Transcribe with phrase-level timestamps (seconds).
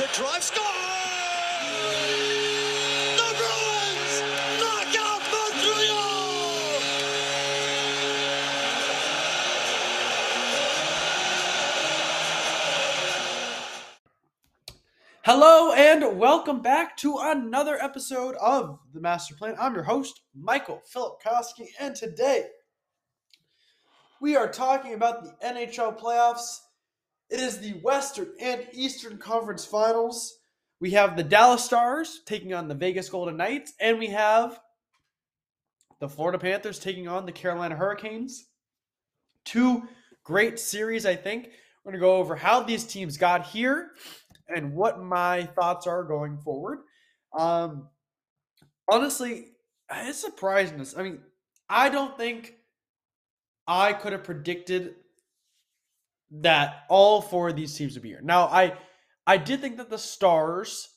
[0.00, 0.64] The drive score.
[3.18, 4.22] The Bruins
[4.58, 6.80] knock out Montreal.
[15.22, 19.54] Hello and welcome back to another episode of the Master Plan.
[19.60, 22.46] I'm your host, Michael Filipkowski, and today
[24.18, 26.60] we are talking about the NHL playoffs.
[27.30, 30.38] It is the Western and Eastern Conference Finals.
[30.80, 34.58] We have the Dallas Stars taking on the Vegas Golden Knights, and we have
[36.00, 38.46] the Florida Panthers taking on the Carolina Hurricanes.
[39.44, 39.84] Two
[40.24, 41.50] great series, I think.
[41.84, 43.92] We're going to go over how these teams got here
[44.48, 46.80] and what my thoughts are going forward.
[47.38, 47.88] Um,
[48.90, 49.52] honestly,
[49.88, 50.80] it's surprising.
[50.80, 50.96] Us.
[50.96, 51.20] I mean,
[51.68, 52.54] I don't think
[53.68, 54.96] I could have predicted
[56.30, 58.20] that all four of these teams would be here.
[58.22, 58.74] Now, I
[59.26, 60.88] I did think that the Stars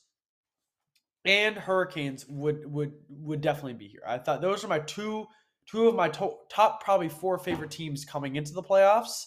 [1.24, 4.02] and Hurricanes would would would definitely be here.
[4.06, 5.26] I thought those are my two
[5.66, 9.26] two of my to- top probably four favorite teams coming into the playoffs.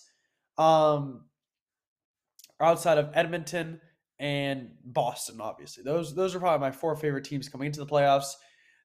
[0.58, 1.26] Um,
[2.60, 3.80] outside of Edmonton
[4.20, 5.84] and Boston, obviously.
[5.84, 8.34] Those those are probably my four favorite teams coming into the playoffs.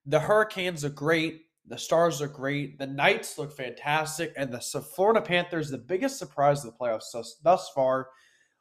[0.05, 1.41] The Hurricanes are great.
[1.67, 2.77] The Stars look great.
[2.77, 7.37] The Knights look fantastic, and the Florida Panthers, the biggest surprise of the playoffs thus,
[7.41, 8.09] thus far,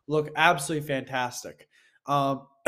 [0.07, 1.69] look absolutely fantastic.
[2.07, 2.47] Um,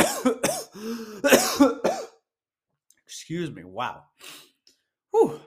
[3.07, 3.65] excuse me.
[3.65, 4.03] Wow.
[5.13, 5.41] Whew.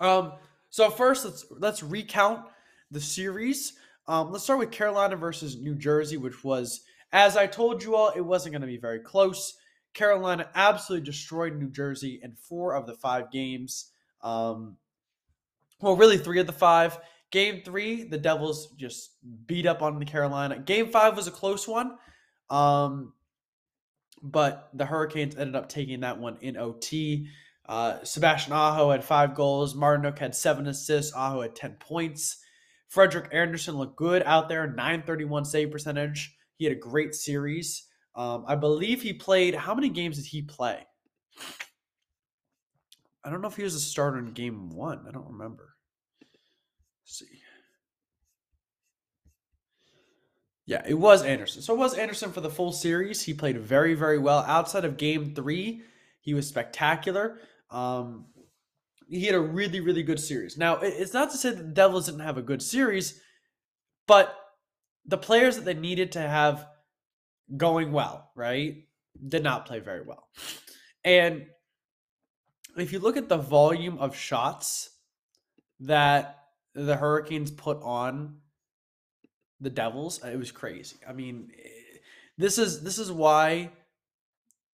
[0.00, 0.32] Um.
[0.70, 2.46] So first, let's let's recount
[2.90, 3.74] the series.
[4.06, 6.80] Um, let's start with Carolina versus New Jersey, which was,
[7.12, 9.54] as I told you all, it wasn't going to be very close.
[9.94, 13.90] Carolina absolutely destroyed New Jersey in four of the five games.
[14.22, 14.76] Um,
[15.80, 16.98] well, really three of the five.
[17.30, 19.12] Game three, the Devils just
[19.46, 20.58] beat up on the Carolina.
[20.58, 21.96] Game five was a close one,
[22.50, 23.14] um,
[24.22, 27.28] but the Hurricanes ended up taking that one in OT.
[27.66, 29.74] Uh, Sebastian Aho had five goals.
[29.74, 31.14] Martinook had seven assists.
[31.14, 32.38] Aho had 10 points.
[32.88, 36.36] Frederik Andersen looked good out there, 931 save percentage.
[36.56, 37.88] He had a great series.
[38.14, 39.54] Um, I believe he played.
[39.54, 40.86] How many games did he play?
[43.24, 45.04] I don't know if he was a starter in game one.
[45.08, 45.76] I don't remember.
[47.04, 47.38] Let's see.
[50.66, 51.62] Yeah, it was Andersen.
[51.62, 53.22] So it was Andersen for the full series.
[53.22, 54.38] He played very, very well.
[54.40, 55.82] Outside of game three,
[56.20, 57.38] he was spectacular.
[57.70, 58.26] Um,
[59.08, 60.56] he had a really, really good series.
[60.56, 63.20] Now, it's not to say that the Devils didn't have a good series,
[64.06, 64.34] but
[65.04, 66.66] the players that they needed to have
[67.56, 68.84] going well, right,
[69.28, 70.28] did not play very well.
[71.04, 71.46] And
[72.76, 74.90] if you look at the volume of shots
[75.80, 76.38] that
[76.74, 78.38] the Hurricanes put on
[79.60, 80.96] the Devils, it was crazy.
[81.08, 81.68] I mean, eh,
[82.38, 83.70] this is this is why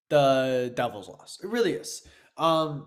[0.08, 1.42] the Devils lost.
[1.42, 2.06] It really is.
[2.36, 2.86] Um,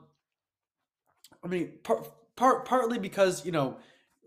[1.44, 3.78] I mean, part, part partly because you know,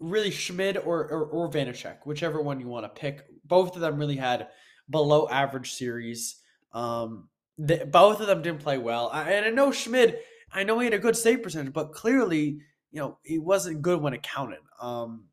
[0.00, 3.24] really Schmid or or, or Vanecek, whichever one you want to pick.
[3.46, 4.48] Both of them really had
[4.88, 6.36] below average series.
[6.72, 7.28] Um,
[7.58, 10.18] the, both of them didn't play well, I, and I know Schmid.
[10.52, 14.00] I know he had a good save percentage, but clearly, you know, he wasn't good
[14.00, 14.60] when it counted.
[14.80, 15.24] Um,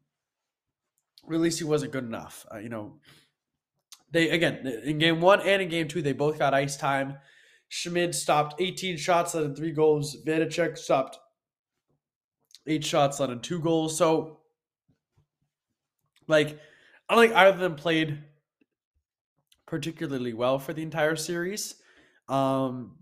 [1.23, 2.45] or at least he wasn't good enough.
[2.53, 2.99] Uh, you know,
[4.11, 7.17] they again in game one and in game two, they both got ice time.
[7.69, 10.17] Schmid stopped 18 shots, let in three goals.
[10.25, 11.17] Vanecek stopped
[12.67, 13.97] eight shots, let in two goals.
[13.97, 14.39] So,
[16.27, 16.59] like,
[17.07, 18.21] I don't think either of them played
[19.71, 21.75] particularly well for the entire series.
[22.27, 22.97] Um,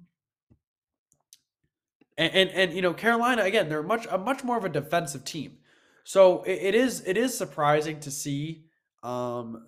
[2.16, 5.26] and, and, and you know, Carolina again, they're much a much more of a defensive
[5.26, 5.58] team.
[6.04, 8.66] So it, it is it is surprising to see.
[9.02, 9.66] Um,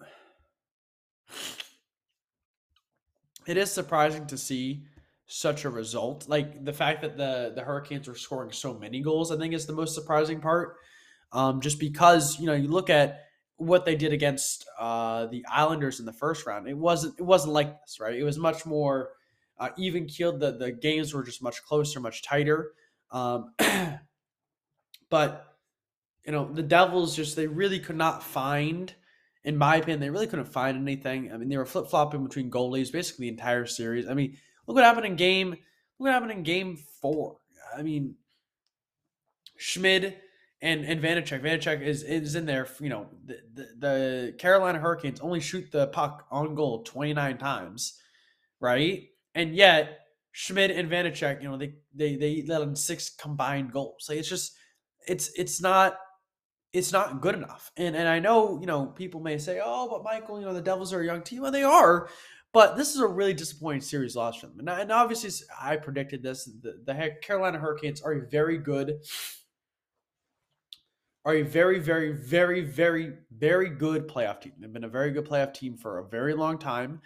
[3.48, 4.84] it is surprising to see
[5.26, 6.30] such a result.
[6.30, 9.66] Like the fact that the the Hurricanes are scoring so many goals, I think is
[9.66, 10.76] the most surprising part.
[11.34, 13.22] Um, just because you know you look at
[13.62, 17.54] what they did against uh, the Islanders in the first round, it wasn't it wasn't
[17.54, 18.16] like this, right?
[18.16, 19.12] It was much more
[19.60, 20.40] uh, even keeled.
[20.40, 22.72] The the games were just much closer, much tighter.
[23.12, 23.54] Um,
[25.10, 25.58] but
[26.26, 28.94] you know, the Devils just they really could not find,
[29.44, 31.32] in my opinion, they really couldn't find anything.
[31.32, 34.08] I mean, they were flip flopping between goalies basically the entire series.
[34.08, 35.52] I mean, look what happened in game.
[35.52, 35.60] Look
[36.00, 37.38] what happened in game four.
[37.78, 38.16] I mean,
[39.56, 40.18] Schmid
[40.62, 41.42] and and Vanecek.
[41.42, 42.68] Vanecek is is in there.
[42.80, 47.38] You know, the, the, the Carolina Hurricanes only shoot the puck on goal twenty nine
[47.38, 48.00] times,
[48.60, 49.04] right?
[49.34, 50.00] And yet
[50.32, 54.06] Schmid and Vanecek, you know, they they they let in six combined goals.
[54.08, 54.54] Like it's just
[55.08, 55.98] it's it's not
[56.74, 57.72] it's not good enough.
[57.76, 60.62] And and I know, you know, people may say, "Oh, but Michael, you know, the
[60.62, 62.08] Devils are a young team." and they are,
[62.54, 64.60] but this is a really disappointing series loss for them.
[64.60, 66.46] And, and obviously, I predicted this.
[66.46, 69.00] The, the Carolina Hurricanes are a very good,
[71.24, 74.54] are a very, very, very, very, very good playoff team.
[74.60, 77.02] They've been a very good playoff team for a very long time.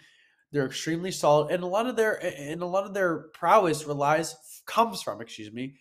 [0.52, 4.34] They're extremely solid, and a lot of their and a lot of their prowess relies
[4.64, 5.74] comes from, excuse me,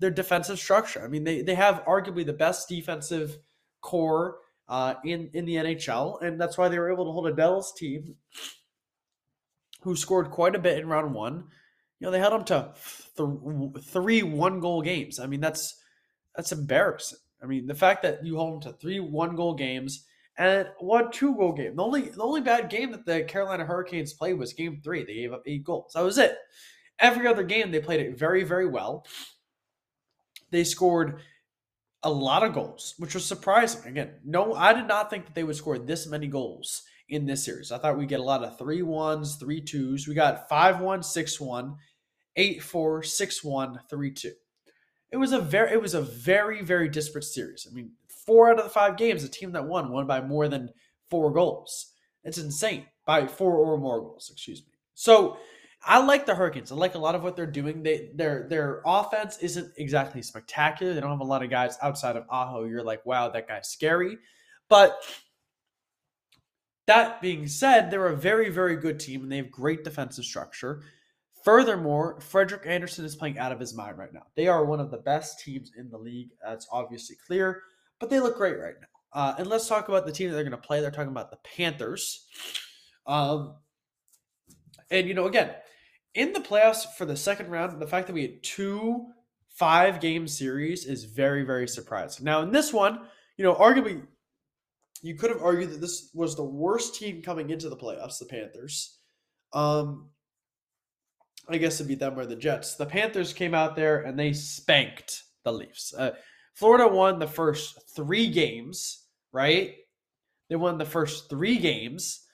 [0.00, 1.02] their defensive structure.
[1.02, 3.38] I mean, they they have arguably the best defensive
[3.80, 4.38] core
[4.68, 7.72] uh, in in the NHL, and that's why they were able to hold a Devils
[7.74, 8.16] team
[9.82, 11.44] who scored quite a bit in round one.
[12.00, 12.74] You know, they held them to
[13.16, 15.18] th- three one goal games.
[15.18, 15.80] I mean, that's
[16.36, 17.18] that's embarrassing.
[17.42, 20.04] I mean, the fact that you hold them to three one goal games
[20.38, 21.76] and one two goal game.
[21.76, 25.04] The only the only bad game that the Carolina Hurricanes played was game three.
[25.04, 25.92] They gave up eight goals.
[25.94, 26.36] That was it.
[27.00, 29.04] Every other game they played it very, very well.
[30.50, 31.20] They scored
[32.02, 33.90] a lot of goals, which was surprising.
[33.90, 37.44] Again, no, I did not think that they would score this many goals in this
[37.44, 37.72] series.
[37.72, 40.06] I thought we'd get a lot of three ones, three twos.
[40.06, 41.76] We got five one, six one,
[42.36, 44.32] eight four, six one, three two.
[45.10, 47.66] It was a very it was a very, very disparate series.
[47.70, 50.48] I mean, four out of the five games, the team that won won by more
[50.48, 50.70] than
[51.08, 51.92] four goals.
[52.24, 52.86] It's insane.
[53.06, 54.72] By four or more goals, excuse me.
[54.94, 55.38] So
[55.82, 56.72] I like the Hurricanes.
[56.72, 57.82] I like a lot of what they're doing.
[57.82, 60.92] They their their offense isn't exactly spectacular.
[60.92, 62.64] They don't have a lot of guys outside of Aho.
[62.64, 64.18] You're like, wow, that guy's scary.
[64.68, 65.00] But
[66.86, 70.82] that being said, they're a very, very good team and they have great defensive structure.
[71.48, 74.26] Furthermore, Frederik Andersen is playing out of his mind right now.
[74.36, 76.28] They are one of the best teams in the league.
[76.44, 77.62] That's obviously clear,
[77.98, 79.18] but they look great right now.
[79.18, 80.82] Uh, and let's talk about the team that they're going to play.
[80.82, 82.26] They're talking about the Panthers.
[83.06, 83.54] Um,
[84.90, 85.52] and, you know, again,
[86.14, 89.06] in the playoffs for the second round, the fact that we had two
[89.48, 92.26] five game series is very, very surprising.
[92.26, 93.06] Now, in this one,
[93.38, 94.02] you know, arguably,
[95.00, 98.26] you could have argued that this was the worst team coming into the playoffs, the
[98.26, 98.98] Panthers.
[99.54, 100.10] Um,
[101.48, 102.76] I guess it'd be them or the Jets.
[102.76, 105.94] The Panthers came out there and they spanked the Leafs.
[105.96, 106.12] Uh,
[106.54, 109.74] Florida won the first three games, right?
[110.48, 112.26] They won the first three games.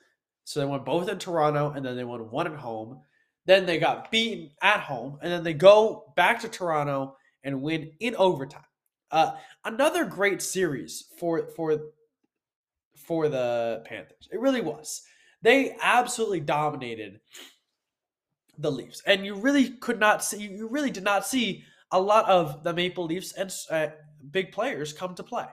[0.44, 3.00] So they won both in Toronto and then they won one at home.
[3.46, 7.92] Then they got beaten at home, and then they go back to Toronto and win
[8.00, 8.62] in overtime.
[9.10, 9.32] Uh,
[9.64, 11.78] another great series for for
[12.96, 14.28] for the Panthers.
[14.32, 15.02] It really was.
[15.42, 17.20] They absolutely dominated
[18.58, 20.42] the Leafs, and you really could not see.
[20.42, 23.88] You really did not see a lot of the Maple Leafs and uh,
[24.30, 25.46] big players come to play.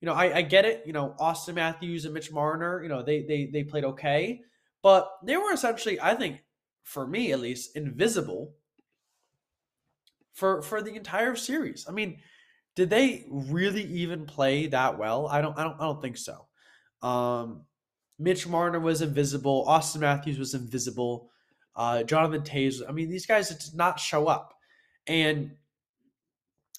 [0.00, 0.82] You know, I, I get it.
[0.86, 2.82] You know, Auston Matthews and Mitch Marner.
[2.82, 4.40] You know, they they they played okay,
[4.82, 6.40] but they were essentially, I think,
[6.82, 8.54] for me at least, invisible
[10.32, 11.86] for for the entire series.
[11.88, 12.18] I mean,
[12.74, 15.28] did they really even play that well?
[15.28, 16.46] I don't I don't I don't think so.
[17.02, 17.62] Um
[18.18, 21.30] Mitch Marner was invisible, Auston Matthews was invisible,
[21.76, 22.82] uh Jonathan Toews.
[22.88, 24.54] I mean, these guys did not show up.
[25.06, 25.52] And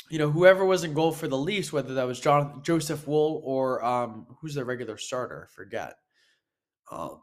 [0.09, 3.41] you know, whoever was in goal for the Leafs, whether that was John Joseph Woll
[3.43, 5.95] or um who's their regular starter, I forget.
[6.91, 7.21] Um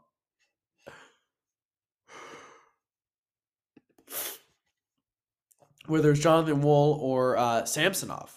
[5.87, 8.33] whether it's Jonathan Woll or uh, Samsonov.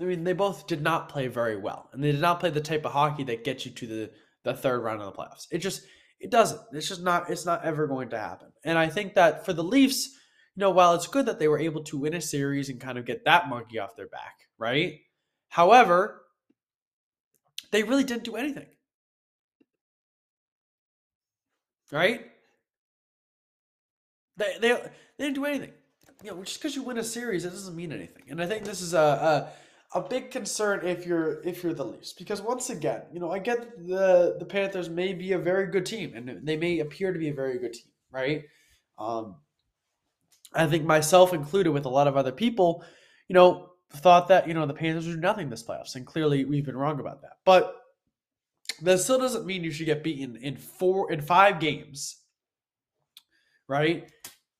[0.00, 2.60] I mean, they both did not play very well, and they did not play the
[2.60, 4.10] type of hockey that gets you to the
[4.44, 5.46] the third round of the playoffs.
[5.50, 5.82] It just
[6.20, 6.60] it doesn't.
[6.72, 7.30] It's just not.
[7.30, 8.48] It's not ever going to happen.
[8.64, 10.06] And I think that for the Leafs,
[10.54, 12.98] you know, while it's good that they were able to win a series and kind
[12.98, 15.00] of get that monkey off their back, right?
[15.48, 16.22] However,
[17.70, 18.66] they really didn't do anything.
[21.90, 22.26] Right?
[24.36, 25.72] They they, they didn't do anything
[26.22, 28.24] you know, just because you win a series, it doesn't mean anything.
[28.28, 29.48] And I think this is a, a
[29.92, 33.38] a big concern if you're if you're the Leafs because once again, you know, I
[33.38, 37.18] get the the Panthers may be a very good team and they may appear to
[37.18, 38.44] be a very good team, right?
[38.98, 39.36] Um,
[40.54, 42.84] I think myself included, with a lot of other people,
[43.28, 46.44] you know, thought that you know the Panthers would do nothing this playoffs, and clearly
[46.44, 47.38] we've been wrong about that.
[47.44, 47.76] But
[48.82, 52.18] that still doesn't mean you should get beaten in four in five games,
[53.66, 54.08] right?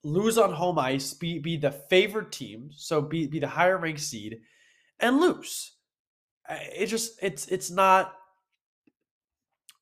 [0.02, 4.00] lose on home ice, be be the favored team, so be be the higher ranked
[4.00, 4.40] seed,
[5.00, 5.72] and lose.
[6.48, 8.14] It just it's it's not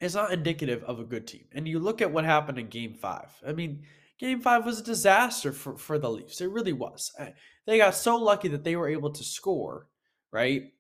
[0.01, 1.45] it's not indicative of a good team.
[1.53, 3.29] And you look at what happened in Game Five.
[3.47, 3.83] I mean,
[4.19, 6.41] Game Five was a disaster for for the Leafs.
[6.41, 7.13] It really was.
[7.67, 9.89] They got so lucky that they were able to score
[10.31, 10.73] right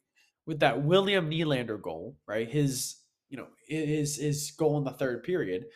[0.46, 2.48] with that William Nylander goal, right?
[2.48, 2.96] His
[3.28, 5.66] you know his his goal in the third period,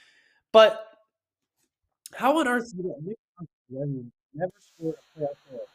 [0.53, 0.87] but
[2.15, 2.87] how on earth did
[4.35, 5.67] never scored a playoff goal?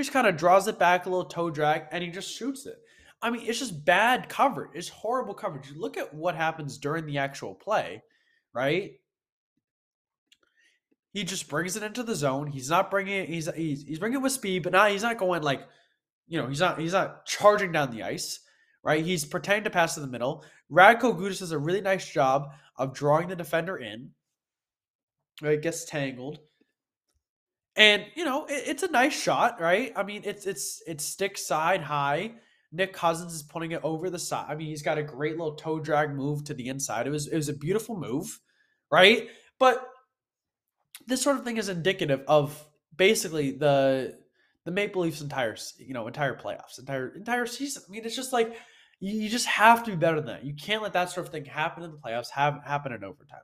[0.00, 2.64] He just kind of draws it back a little toe drag and he just shoots
[2.64, 2.78] it.
[3.20, 4.70] I mean, it's just bad coverage.
[4.72, 5.72] It's horrible coverage.
[5.76, 8.02] Look at what happens during the actual play,
[8.54, 8.92] right?
[11.12, 12.46] He just brings it into the zone.
[12.46, 13.28] He's not bringing it.
[13.28, 15.68] He's he's, he's bringing it with speed, but now he's not going like,
[16.28, 18.40] you know, he's not he's not charging down the ice,
[18.82, 19.04] right?
[19.04, 20.46] He's pretending to pass in the middle.
[20.72, 24.12] Radko Gudas does a really nice job of drawing the defender in.
[25.42, 26.38] Right, gets tangled,
[27.80, 29.92] and you know it, it's a nice shot, right?
[29.96, 32.32] I mean, it's it's it's stick side high.
[32.72, 34.46] Nick Cousins is putting it over the side.
[34.48, 37.06] I mean, he's got a great little toe drag move to the inside.
[37.06, 38.38] It was it was a beautiful move,
[38.92, 39.28] right?
[39.58, 39.84] But
[41.06, 44.18] this sort of thing is indicative of basically the
[44.66, 47.82] the Maple Leafs entire you know entire playoffs, entire entire season.
[47.88, 48.56] I mean, it's just like
[49.00, 50.44] you, just have to be better than that.
[50.44, 53.40] You can't let that sort of thing happen in the playoffs, have happen in overtime.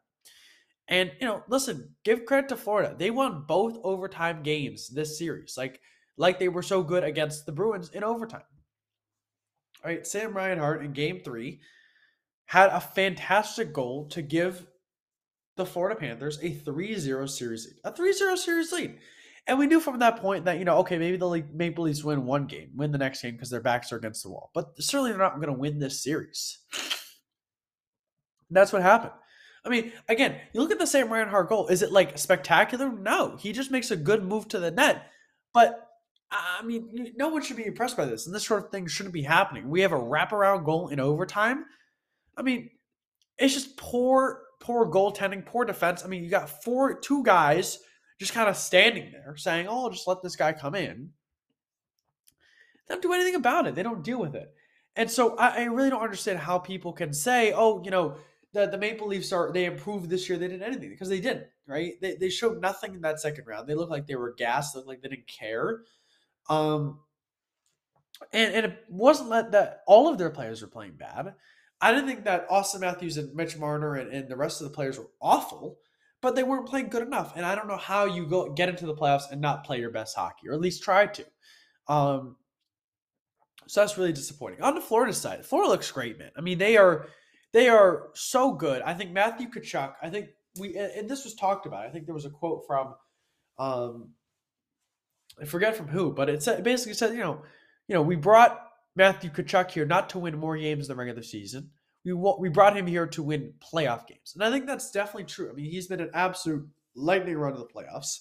[0.88, 2.94] And you know, listen, give credit to Florida.
[2.96, 5.80] They won both overtime games this series, like
[6.16, 8.42] like they were so good against the Bruins in overtime.
[9.84, 11.60] All right, Sam Reinhart in Game Three
[12.46, 14.66] had a fantastic goal to give
[15.56, 17.76] the Florida Panthers a 3-0 series lead.
[17.84, 18.98] A 3-0 series lead.
[19.48, 22.24] And we knew from that point that, you know, okay, maybe the Maple Leafs win
[22.24, 24.50] one game, win the next game because their backs are against the wall.
[24.54, 26.58] But certainly they're not going to win this series.
[28.50, 29.12] That's what happened.
[29.66, 31.66] I mean, again, you look at the Sam Reinhart goal.
[31.66, 32.90] Is it like spectacular?
[32.90, 33.36] No.
[33.36, 35.10] He just makes a good move to the net.
[35.52, 35.86] But
[36.30, 38.26] I mean, no one should be impressed by this.
[38.26, 39.68] And this sort of thing shouldn't be happening.
[39.68, 41.64] We have a wraparound goal in overtime.
[42.36, 42.70] I mean,
[43.38, 46.04] it's just poor poor goaltending, poor defense.
[46.04, 47.78] I mean, you got four, two guys
[48.18, 51.10] just kind of standing there saying, "Oh, just let this guy come in."
[52.86, 53.74] They don't do anything about it.
[53.74, 54.52] They don't deal with it,
[54.94, 58.16] and so I, I really don't understand how people can say, "Oh, you know."
[58.56, 60.38] The, the Maple Leafs are they improved this year.
[60.38, 61.92] They didn't anything because they didn't, right?
[62.00, 63.68] They, they showed nothing in that second round.
[63.68, 65.82] They looked like they were gassed, looked like they didn't care.
[66.48, 67.00] Um,
[68.32, 71.34] and, and it wasn't that, that all of their players were playing bad.
[71.82, 74.74] I didn't think that Auston Matthews and Mitch Marner and, and, the rest of the
[74.74, 75.76] players were awful,
[76.22, 77.34] but they weren't playing good enough.
[77.36, 79.90] And I don't know how you go get into the playoffs and not play your
[79.90, 81.26] best hockey, or at least try to.
[81.88, 82.36] Um,
[83.66, 84.62] so that's really disappointing.
[84.62, 86.30] On the Florida side, Florida looks great, man.
[86.38, 87.06] I mean, they are
[87.52, 88.82] they are so good.
[88.82, 89.94] I think Matthew Tkachuk.
[90.02, 91.86] I think we and this was talked about.
[91.86, 92.94] I think there was a quote from,
[93.58, 94.10] um,
[95.40, 97.42] I forget from who, but it said basically said you know,
[97.88, 98.60] you know, we brought
[98.94, 101.70] Matthew Tkachuk here not to win more games the regular season.
[102.04, 105.50] We we brought him here to win playoff games, and I think that's definitely true.
[105.50, 108.20] I mean, he's been an absolute lightning run of the playoffs.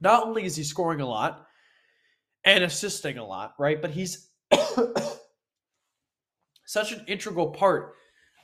[0.00, 1.46] Not only is he scoring a lot
[2.44, 4.28] and assisting a lot, right, but he's
[6.66, 7.94] such an integral part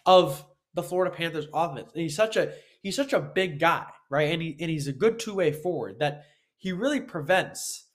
[0.07, 1.91] of the Florida Panthers offense.
[1.93, 2.53] And he's such a
[2.83, 4.33] he's such a big guy, right?
[4.33, 6.25] And he and he's a good two way forward that
[6.57, 7.87] he really prevents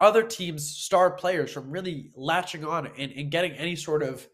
[0.00, 4.26] other teams' star players from really latching on and, and getting any sort of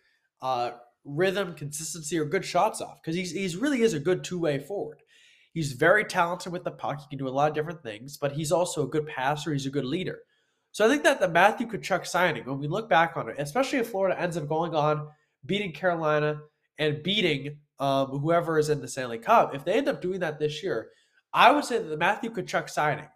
[0.43, 0.73] uh,
[1.05, 4.59] rhythm, consistency, or good shots off because he's he's really is a good two way
[4.59, 4.99] forward.
[5.53, 7.01] He's very talented with the puck.
[7.01, 9.53] He can do a lot of different things, but he's also a good passer.
[9.53, 10.19] He's a good leader.
[10.73, 13.79] So I think that the Matthew Tkachuk signing, when we look back on it, especially
[13.79, 15.07] if Florida ends up going on,
[15.45, 16.41] beating Carolina
[16.79, 20.39] and beating um, whoever is in the Stanley Cup, if they end up doing that
[20.39, 20.91] this year,
[21.33, 23.09] I would say that the Matthew Tkachuk signing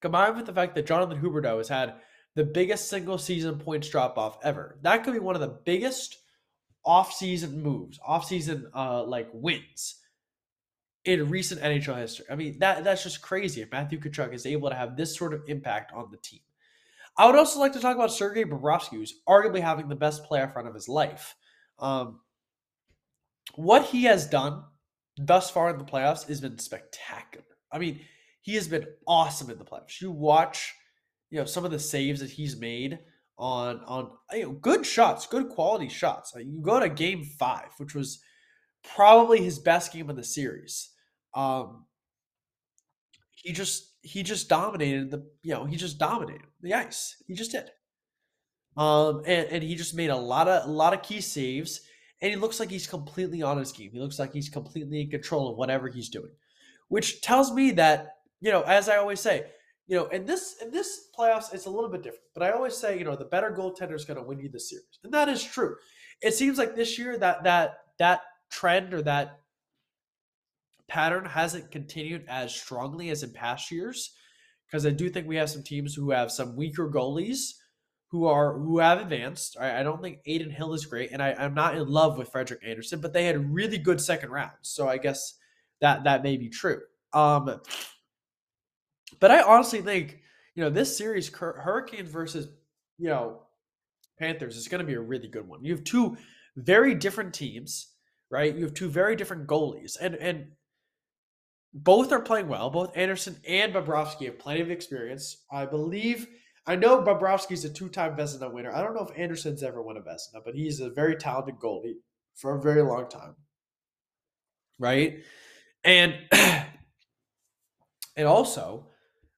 [0.00, 1.94] combined with the fact that Jonathan Huberdeau has had
[2.34, 4.78] the biggest single season points drop off ever.
[4.82, 6.18] That could be one of the biggest
[6.84, 9.96] off-season moves, off-season uh, like wins
[11.04, 12.26] in recent NHL history.
[12.30, 15.34] I mean, that that's just crazy if Matthew Tkachuk is able to have this sort
[15.34, 16.40] of impact on the team.
[17.18, 20.54] I would also like to talk about Sergei Bobrovsky, who's arguably having the best playoff
[20.54, 21.34] run of his life.
[21.80, 22.20] Um,
[23.56, 24.62] what he has done
[25.18, 27.44] thus far in the playoffs has been spectacular.
[27.72, 28.00] I mean,
[28.42, 30.00] he has been awesome in the playoffs.
[30.00, 30.72] You watch,
[31.30, 33.00] you know, some of the saves that he's made
[33.36, 36.32] on on you know good shots, good quality shots.
[36.36, 38.20] You go to Game Five, which was
[38.82, 40.90] probably his best game of the series.
[41.34, 41.84] Um,
[43.32, 47.16] he just he just dominated the you know he just dominated the ice.
[47.26, 47.70] He just did.
[48.76, 51.80] Um, and, and he just made a lot of a lot of key saves,
[52.22, 53.90] and he looks like he's completely on his game.
[53.92, 56.30] He looks like he's completely in control of whatever he's doing,
[56.88, 59.46] which tells me that you know, as I always say,
[59.88, 62.24] you know, in this in this playoffs, it's a little bit different.
[62.34, 64.60] But I always say, you know, the better goaltender is going to win you the
[64.60, 65.74] series, and that is true.
[66.20, 69.40] It seems like this year that that that trend or that
[70.88, 74.14] pattern hasn't continued as strongly as in past years
[74.66, 77.54] because I do think we have some teams who have some weaker goalies
[78.10, 79.56] who are who have advanced.
[79.60, 82.30] I, I don't think Adin Hill is great, and I, I'm not in love with
[82.30, 85.34] Frederik Andersen, but they had really good second rounds, so I guess
[85.80, 86.80] that that may be true.
[87.12, 87.60] Um,
[89.20, 90.20] but I honestly think
[90.54, 92.48] you know this series, Hurricanes versus
[92.98, 93.42] you know
[94.18, 95.64] Panthers, is going to be a really good one.
[95.64, 96.16] You have two
[96.56, 97.92] very different teams,
[98.30, 98.54] right?
[98.54, 100.46] You have two very different goalies, and and
[101.74, 102.70] both are playing well.
[102.70, 105.44] Both Andersen and Bobrovsky have plenty of experience.
[105.50, 106.26] I believe
[106.66, 108.70] I know Bobrovsky's a two-time Vezina winner.
[108.70, 111.94] I don't know if Andersen's ever won a Vezina, but he's a very talented goalie
[112.34, 113.36] for a very long time.
[114.78, 115.24] Right?
[115.82, 116.14] And
[118.16, 118.86] and also,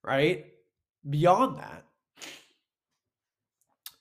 [0.02, 0.46] right,
[1.08, 1.84] beyond that,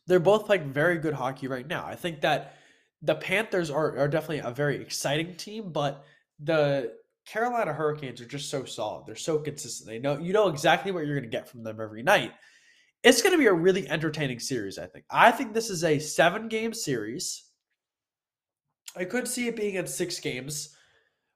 [0.08, 1.86] they're both playing very good hockey right now.
[1.86, 2.56] I think that
[3.04, 6.04] the Panthers are, are definitely a very exciting team, but
[6.40, 6.94] the
[7.32, 9.06] Carolina Hurricanes are just so solid.
[9.06, 9.88] They're so consistent.
[9.88, 12.32] They know you know exactly what you're going to get from them every night.
[13.04, 15.06] It's going to be a really entertaining series, I think.
[15.10, 17.46] I think this is a 7-game series.
[18.96, 20.76] I could see it being in 6 games,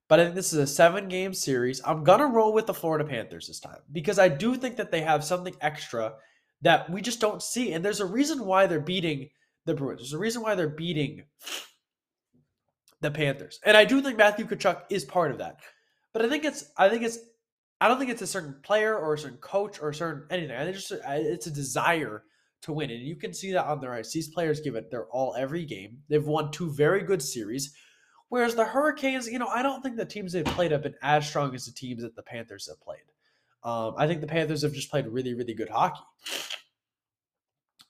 [0.09, 1.81] but I think this is a 7-game series.
[1.85, 4.91] I'm going to roll with the Florida Panthers this time because I do think that
[4.91, 6.15] they have something extra
[6.63, 9.29] that we just don't see and there's a reason why they're beating
[9.65, 10.01] the Bruins.
[10.01, 11.23] There's a reason why they're beating
[13.00, 13.59] the Panthers.
[13.65, 15.57] And I do think Matthew Tkachuk is part of that.
[16.13, 17.20] But I think it's I think it's
[17.82, 20.55] I don't think it's a certain player or a certain coach or a certain anything.
[20.55, 22.24] I think just it's a desire
[22.62, 24.12] to win, and you can see that on their ice.
[24.12, 25.98] These players give it their all every game.
[26.08, 27.75] They've won two very good series.
[28.29, 31.27] Whereas the Hurricanes, you know, I don't think the teams they've played have been as
[31.27, 33.04] strong as the teams that the Panthers have played.
[33.63, 36.02] Um, I think the Panthers have just played really, really good hockey.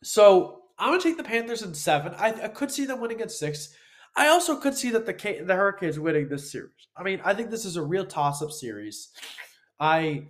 [0.03, 2.13] So I'm gonna take the Panthers in seven.
[2.17, 3.73] I, I could see them winning at six.
[4.15, 6.87] I also could see that the the Hurricanes winning this series.
[6.95, 9.09] I mean, I think this is a real toss-up series.
[9.79, 10.27] I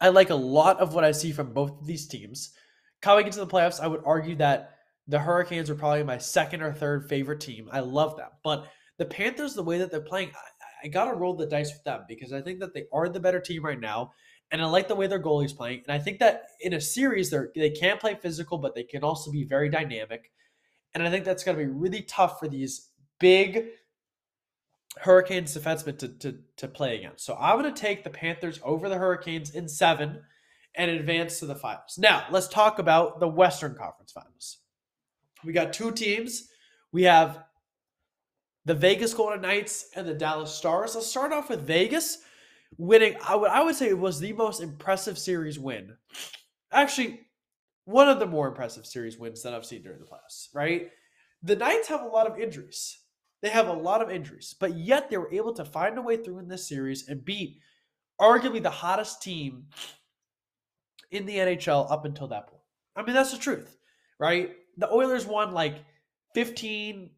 [0.00, 2.52] I like a lot of what I see from both of these teams.
[3.00, 4.76] Coming into the playoffs, I would argue that
[5.08, 7.68] the Hurricanes are probably my second or third favorite team.
[7.72, 8.30] I love them.
[8.42, 8.66] But
[8.98, 11.84] the Panthers, the way that they're playing, I, I got to roll the dice with
[11.84, 14.12] them because I think that they are the better team right now.
[14.50, 15.82] And I like the way their goalie's playing.
[15.86, 19.02] And I think that in a series, they they can play physical, but they can
[19.02, 20.30] also be very dynamic.
[20.96, 22.88] And I think that's going to be really tough for these
[23.20, 23.66] big
[24.96, 27.26] Hurricanes defensemen to, to, to play against.
[27.26, 30.22] So I'm going to take the Panthers over the Hurricanes in seven
[30.74, 31.98] and advance to the finals.
[31.98, 34.56] Now, let's talk about the Western Conference finals.
[35.44, 36.48] We got two teams.
[36.92, 37.40] We have
[38.64, 40.94] the Vegas Golden Knights and the Dallas Stars.
[40.94, 42.22] Let's start off with Vegas
[42.78, 43.16] winning.
[43.22, 45.94] I would, I would say it was the most impressive series win.
[46.72, 47.25] Actually,
[47.86, 50.90] one of the more impressive series wins that I've seen during the playoffs, right?
[51.42, 52.98] The Knights have a lot of injuries.
[53.42, 56.16] They have a lot of injuries, but yet they were able to find a way
[56.16, 57.58] through in this series and beat
[58.20, 59.66] arguably the hottest team
[61.10, 62.62] in the NHL up until that point.
[62.96, 63.76] I mean, that's the truth,
[64.18, 64.50] right?
[64.78, 65.84] The Oilers won like
[66.34, 67.10] 15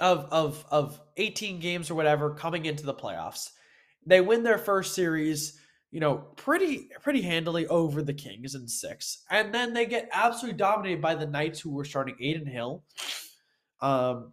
[0.00, 3.50] of of of 18 games or whatever coming into the playoffs.
[4.06, 5.58] They win their first series
[5.94, 10.58] you know, pretty pretty handily over the Kings in six, and then they get absolutely
[10.58, 12.82] dominated by the Knights, who were starting Adin Hill,
[13.80, 14.32] um,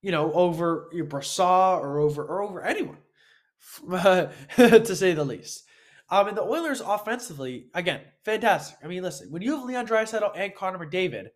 [0.00, 2.96] you know, over your Brassard or over or over anyone,
[3.90, 5.64] to say the least.
[6.08, 8.78] Um, and the Oilers offensively, again, fantastic.
[8.82, 11.26] I mean, listen, when you have Leon Draisaitl and Connor McDavid,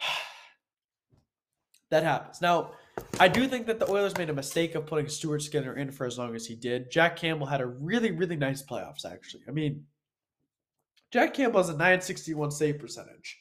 [1.90, 2.40] that happens.
[2.40, 2.70] Now,
[3.18, 6.06] I do think that the Oilers made a mistake of putting Stuart Skinner in for
[6.06, 6.90] as long as he did.
[6.90, 9.42] Jack Campbell had a really, really nice playoffs, actually.
[9.46, 9.84] I mean,
[11.10, 13.38] Jack Campbell has a 961 save percentage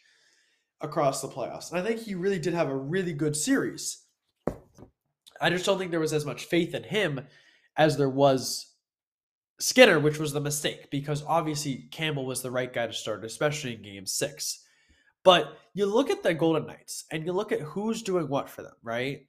[0.81, 1.71] across the playoffs.
[1.71, 4.05] And I think he really did have a really good series.
[5.41, 7.27] I just don't think there was as much faith in him
[7.77, 8.73] as there was
[9.59, 13.75] Skinner, which was the mistake because obviously Campbell was the right guy to start, especially
[13.75, 14.65] in game six.
[15.23, 18.63] But you look at the Golden Knights and you look at who's doing what for
[18.63, 19.25] them, right?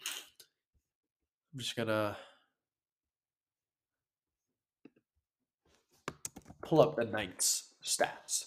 [1.53, 2.17] I'm just gonna
[6.63, 8.45] pull up the Knights stats.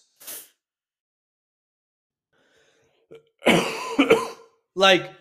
[4.75, 5.11] like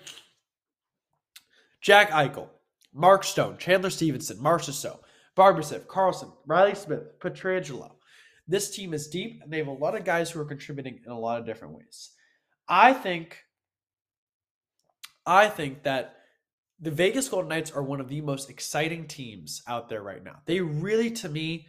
[1.80, 2.48] Jack Eichel,
[2.94, 5.00] Mark Stone, Chandler Stephenson, Marchessault,
[5.34, 7.92] Barbara Karlsson, Riley Smith, Pietrangelo,
[8.52, 11.10] this team is deep and they have a lot of guys who are contributing in
[11.10, 12.10] a lot of different ways.
[12.68, 13.38] I think
[15.24, 16.16] I think that
[16.78, 20.36] the Vegas Golden Knights are one of the most exciting teams out there right now.
[20.44, 21.68] They really to me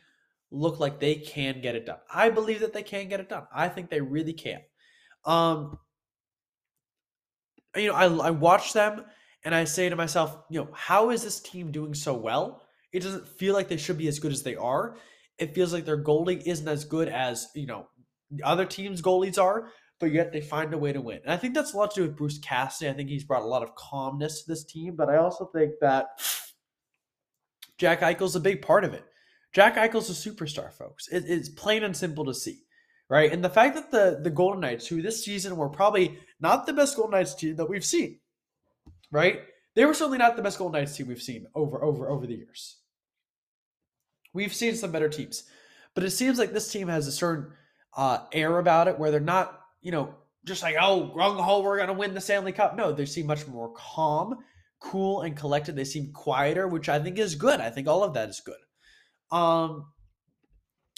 [0.51, 1.99] look like they can get it done.
[2.13, 3.47] I believe that they can get it done.
[3.55, 4.59] I think they really can.
[5.25, 5.77] Um
[7.77, 9.05] you know, I I watch them
[9.45, 12.61] and I say to myself, you know, how is this team doing so well?
[12.91, 14.97] It doesn't feel like they should be as good as they are.
[15.37, 17.87] It feels like their goalie isn't as good as, you know,
[18.31, 19.69] the other teams' goalies are,
[19.99, 21.19] but yet they find a way to win.
[21.23, 22.89] And I think that's a lot to do with Bruce Cassidy.
[22.89, 25.73] I think he's brought a lot of calmness to this team, but I also think
[25.81, 26.07] that
[27.77, 29.03] Jack Eichel's a big part of it.
[29.53, 31.07] Jack Eichel's a superstar, folks.
[31.07, 32.63] It, it's plain and simple to see,
[33.09, 33.31] right?
[33.31, 36.73] And the fact that the the Golden Knights, who this season were probably not the
[36.73, 38.19] best Golden Knights team that we've seen,
[39.11, 39.41] right?
[39.75, 42.35] They were certainly not the best Golden Knights team we've seen over over over the
[42.35, 42.77] years.
[44.33, 45.43] We've seen some better teams,
[45.93, 47.51] but it seems like this team has a certain
[47.95, 50.15] uh, air about it where they're not, you know,
[50.45, 52.75] just like oh, gung ho, we're gonna win the Stanley Cup.
[52.75, 54.37] No, they seem much more calm,
[54.79, 55.75] cool, and collected.
[55.75, 57.61] They seem quieter, which I think is good.
[57.61, 58.55] I think all of that is good.
[59.31, 59.85] Um,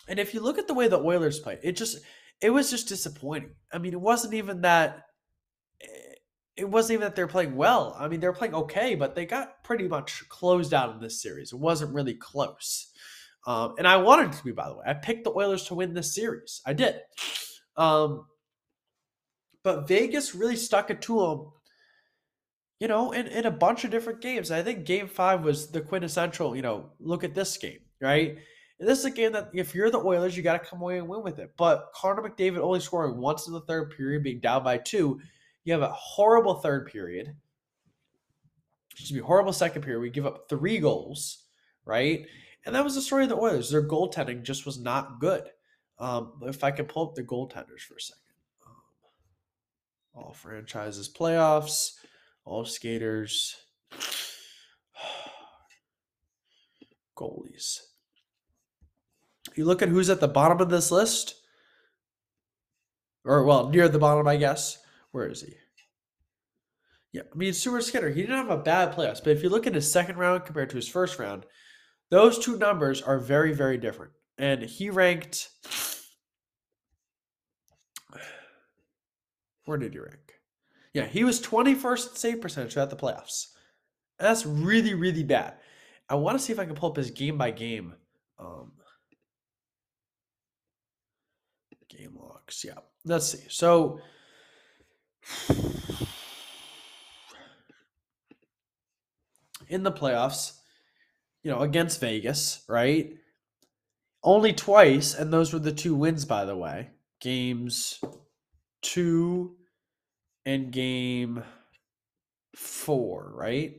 [0.07, 1.97] and if you look at the way the Oilers played, it just
[2.41, 3.51] it was just disappointing.
[3.71, 5.05] I mean, it wasn't even that
[6.57, 7.95] it wasn't even that they're playing well.
[7.99, 11.51] I mean, they're playing okay, but they got pretty much closed out in this series.
[11.51, 12.91] It wasn't really close.
[13.45, 14.83] Um, and I wanted to be, by the way.
[14.87, 16.61] I picked the Oilers to win this series.
[16.65, 16.99] I did.
[17.77, 18.25] Um,
[19.63, 21.51] but Vegas really stuck it to them,
[22.79, 24.51] you know, in, in a bunch of different games.
[24.51, 28.37] I think game five was the quintessential, you know, look at this game, right?
[28.79, 30.97] And this is a game that if you're the Oilers, you got to come away
[30.97, 31.53] and win with it.
[31.57, 35.19] But Connor McDavid only scoring once in the third period, being down by two–
[35.65, 37.35] you have a horrible third period.
[38.91, 39.99] Excuse me, horrible second period.
[39.99, 41.43] We give up three goals,
[41.83, 42.27] right?
[42.65, 43.69] And that was the story of the Oilers.
[43.69, 45.43] Their goaltending just was not good.
[45.99, 48.21] Um, if I can pull up the goaltenders for a second.
[48.65, 48.75] Um,
[50.13, 51.91] all franchises, playoffs,
[52.43, 53.55] all skaters,
[57.17, 57.79] goalies.
[59.55, 61.35] You look at who's at the bottom of this list,
[63.23, 64.79] or well, near the bottom, I guess.
[65.11, 65.53] Where is he?
[67.13, 69.65] Yeah, I mean, Stuart Skinner, he didn't have a bad playoffs, but if you look
[69.65, 71.45] at his second round compared to his first round,
[72.15, 74.13] those two numbers are very, very different.
[74.37, 75.49] And he ranked.
[79.65, 80.39] Where did he rank?
[80.93, 83.47] Yeah, he was 21st save percentage at the playoffs.
[84.17, 85.55] And that's really, really bad.
[86.07, 87.95] I want to see if I can pull up his game by game.
[88.39, 88.71] Um,
[91.89, 92.63] game logs.
[92.65, 93.43] Yeah, let's see.
[93.49, 93.99] So
[99.67, 100.59] in the playoffs,
[101.45, 103.13] you know, against Vegas, right?
[104.23, 106.89] Only twice, and those were the two wins, by the way.
[107.21, 108.01] Games
[108.81, 109.55] two
[110.43, 111.43] and game
[112.55, 113.75] four, right?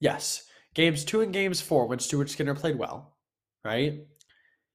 [0.00, 0.44] Yes.
[0.74, 3.16] Games two and games four when Stuart Skinner played well,
[3.64, 4.06] right?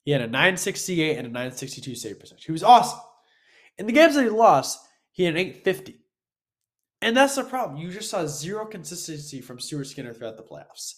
[0.03, 2.45] He had a 968 and a 962 save percentage.
[2.45, 2.99] He was awesome.
[3.77, 4.80] In the games that he lost,
[5.12, 5.99] he had an 850.
[7.03, 7.80] And that's the problem.
[7.80, 10.95] You just saw zero consistency from Stuart Skinner throughout the playoffs.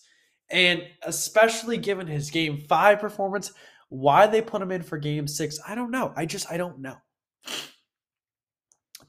[0.51, 3.51] And especially given his game five performance,
[3.89, 6.13] why they put him in for game six, I don't know.
[6.15, 6.97] I just, I don't know.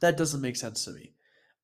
[0.01, 1.13] That doesn't make sense to me.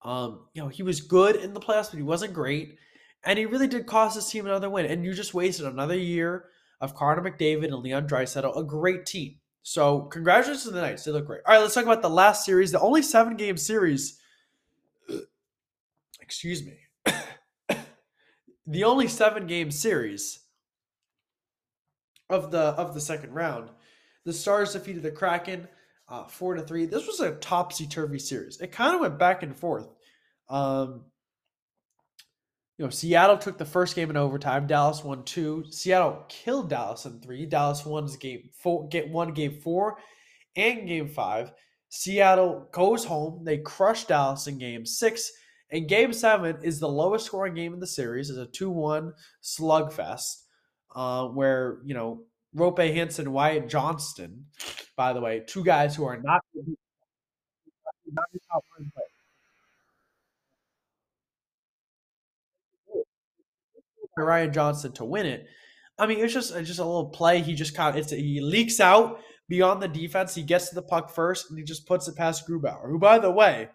[0.03, 2.77] Um, you know, he was good in the playoffs, but he wasn't great.
[3.25, 4.87] And he really did cost his team another win.
[4.87, 6.47] And you just wasted another year
[6.81, 9.37] of Connor McDavid and Leon Draisaitl, a great team.
[9.63, 11.05] So congratulations to the Knights.
[11.05, 11.41] They look great.
[11.45, 14.21] All right, let's talk about the last series, the only seven game series.
[16.21, 16.77] Excuse me.
[18.67, 20.41] The only seven game series
[22.29, 23.71] of the of the second round.
[24.25, 25.69] The Stars defeated the Kraken
[26.09, 26.87] uh, four to three.
[26.87, 28.61] This was a topsy turvy series.
[28.61, 29.89] It kind of went back and forth.
[30.49, 31.05] Um,
[32.79, 34.67] you know, Seattle took the first game in overtime.
[34.67, 35.65] Dallas won two.
[35.71, 37.47] Seattle killed Dallas in three.
[37.47, 39.97] Dallas won game four, get one game four,
[40.57, 41.53] and game five.
[41.89, 43.45] Seattle goes home.
[43.45, 45.33] They crush Dallas in game six.
[45.71, 48.31] And game seven is the lowest scoring game in the series.
[48.31, 50.43] It's a 2 1 slugfest
[50.95, 52.23] uh, where, you know,
[52.55, 54.47] Roope Hintz, Wyatt Johnston,
[54.97, 56.43] by the way, two guys who are not,
[58.13, 58.25] not
[64.17, 65.47] Ryan Johnson to win it.
[65.99, 67.41] I mean, it's just it's just a little play.
[67.41, 70.35] He just kind of it's he leaks out beyond the defense.
[70.35, 73.19] He gets to the puck first, and he just puts it past Grubauer, who, by
[73.19, 73.69] the way,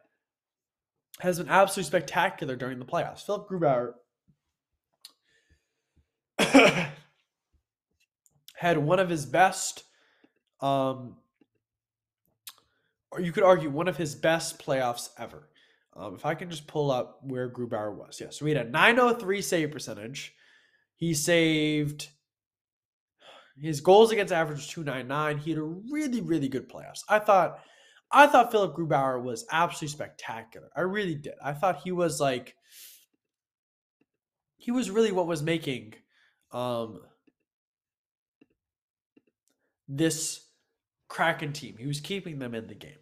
[1.21, 3.25] has been absolutely spectacular during the playoffs.
[3.25, 3.93] Philip Grubauer
[8.55, 9.83] had one of his best
[10.61, 11.17] Um,
[13.11, 15.49] or you could argue one of his best playoffs ever.
[15.95, 18.19] Um, if I can just pull up where Grubauer was.
[18.21, 20.33] Yeah, so he had a 903 save percentage.
[20.95, 22.09] He saved
[23.59, 25.37] his goals against average was 299.
[25.39, 27.03] He had a really, really good playoffs.
[27.09, 27.59] I thought
[28.11, 30.69] I thought Philip Grubauer was absolutely spectacular.
[30.75, 31.33] I really did.
[31.43, 32.55] I thought he was like
[34.57, 35.93] he was really what was making
[36.51, 37.01] um
[39.87, 40.47] this
[41.07, 41.75] Kraken team.
[41.77, 42.97] He was keeping them in the game.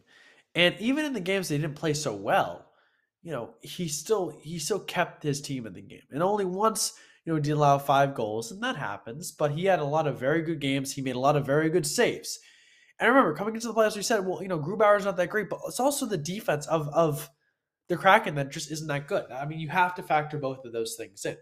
[0.56, 2.65] And even in the games they didn't play so well,
[3.22, 6.02] you know, he still he still kept his team in the game.
[6.12, 6.93] And only once,
[7.26, 9.32] you know, did allow five goals, and that happens.
[9.32, 10.93] But he had a lot of very good games.
[10.93, 12.39] He made a lot of very good saves.
[13.00, 15.30] And I remember coming into the playoffs, we said, well, you know, Grubauer's not that
[15.30, 17.30] great, but it's also the defense of of
[17.88, 19.26] the Kraken that just isn't that good.
[19.32, 21.38] I mean, you have to factor both of those things in.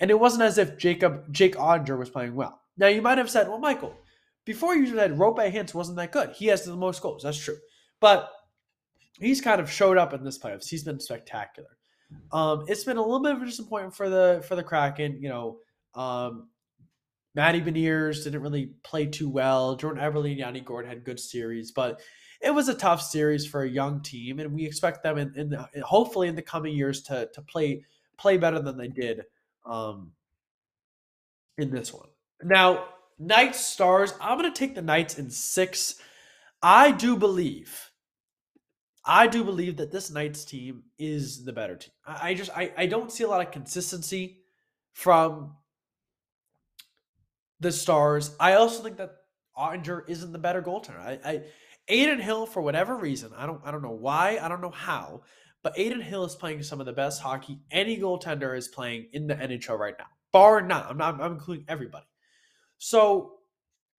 [0.00, 2.60] And it wasn't as if Jacob Jake Oettinger was playing well.
[2.76, 3.94] Now you might have said, well, Michael,
[4.44, 6.30] before you said Roope Hintz wasn't that good.
[6.30, 7.22] He has the most goals.
[7.22, 7.58] That's true.
[8.00, 8.30] But
[9.18, 10.68] he's kind of showed up in this playoffs.
[10.68, 11.68] He's been spectacular.
[12.32, 15.18] Um, it's been a little bit of a disappointment for the for the Kraken.
[15.20, 15.58] You know,
[15.94, 16.48] um,
[17.38, 19.76] Matty Beniers didn't really play too well.
[19.76, 22.00] Jordan Eberle and Yanni Gourde had good series, but
[22.40, 25.50] it was a tough series for a young team, and we expect them in, in
[25.50, 27.84] the, hopefully in the coming years to to play
[28.16, 29.22] play better than they did
[29.64, 30.10] um,
[31.58, 32.08] in this one.
[32.42, 32.86] Now,
[33.20, 34.14] Knights Stars.
[34.20, 35.94] I'm going to take the Knights in six.
[36.60, 37.92] I do believe
[39.04, 41.92] I do believe that this Knights team is the better team.
[42.04, 44.40] I, I just I, I don't see a lot of consistency
[44.92, 45.54] from
[47.60, 48.34] the Stars.
[48.38, 49.16] I also think that
[49.56, 51.00] Oettinger isn't the better goaltender.
[51.00, 51.42] I, I
[51.90, 55.22] Adin Hill, for whatever reason, I don't I don't know why, I don't know how,
[55.62, 59.26] but Adin Hill is playing some of the best hockey any goaltender is playing in
[59.26, 60.84] the NHL right now, bar none.
[60.88, 62.06] I'm not I'm including everybody.
[62.78, 63.38] So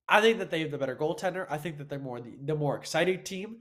[0.08, 1.45] I think that they have the better goaltender.
[1.50, 3.58] I think that they're more the, the more exciting team.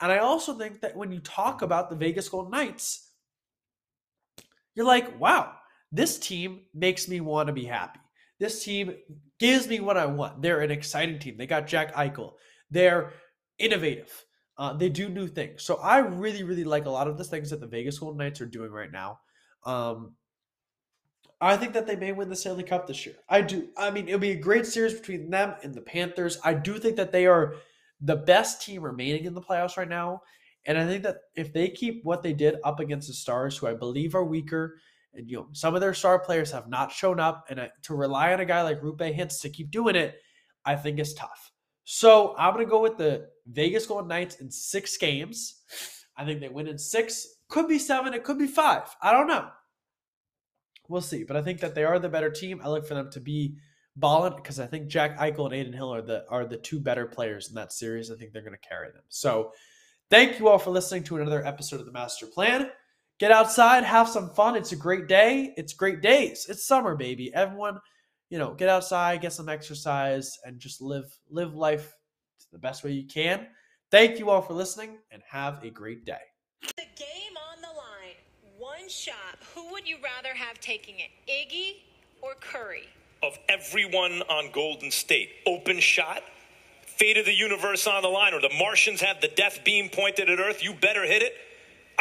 [0.00, 3.10] And I also think that when you talk about the Vegas Golden Knights,
[4.74, 5.52] you're like, wow,
[5.92, 8.00] this team makes me want to be happy.
[8.40, 8.94] This team
[9.42, 10.40] gives me what I want.
[10.40, 11.36] They're an exciting team.
[11.36, 12.34] They got Jack Eichel.
[12.70, 13.12] They're
[13.58, 14.24] innovative.
[14.56, 15.64] Uh, they do new things.
[15.64, 18.40] So I really, really like a lot of the things that the Vegas Golden Knights
[18.40, 19.18] are doing right now.
[19.66, 20.14] Um,
[21.40, 23.16] I think that they may win the Stanley Cup this year.
[23.28, 23.68] I do.
[23.76, 26.38] I mean, it'll be a great series between them and the Panthers.
[26.44, 27.56] I do think that they are
[28.00, 30.22] the best team remaining in the playoffs right now.
[30.66, 33.66] And I think that if they keep what they did up against the Stars, who
[33.66, 34.78] I believe are weaker,
[35.14, 38.32] and you know some of their star players have not shown up, and to rely
[38.32, 40.16] on a guy like Roope Hintz to keep doing it,
[40.64, 41.52] I think is tough.
[41.84, 45.62] So I'm gonna go with the Vegas Golden Knights in six games.
[46.16, 47.26] I think they win in six.
[47.48, 48.14] Could be seven.
[48.14, 48.94] It could be five.
[49.02, 49.48] I don't know.
[50.88, 51.24] We'll see.
[51.24, 52.60] But I think that they are the better team.
[52.62, 53.56] I look for them to be
[53.96, 57.06] balling because I think Jack Eichel and Adin Hill are the are the two better
[57.06, 58.10] players in that series.
[58.10, 59.02] I think they're going to carry them.
[59.08, 59.52] So,
[60.10, 62.70] thank you all for listening to another episode of the Master Plan.
[63.22, 64.56] Get outside, have some fun.
[64.56, 65.54] It's a great day.
[65.56, 66.46] It's great days.
[66.48, 67.32] It's summer, baby.
[67.32, 67.78] Everyone,
[68.30, 71.94] you know, get outside, get some exercise, and just live live life
[72.50, 73.46] the best way you can.
[73.92, 76.18] Thank you all for listening, and have a great day.
[76.62, 78.16] The game on the line.
[78.58, 79.38] One shot.
[79.54, 81.74] Who would you rather have taking it, Iggy
[82.22, 82.88] or Curry?
[83.22, 86.24] Of everyone on Golden State, open shot,
[86.84, 90.28] fate of the universe on the line, or the Martians have the death beam pointed
[90.28, 91.34] at Earth, you better hit it.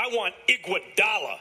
[0.01, 1.37] I want Iguodala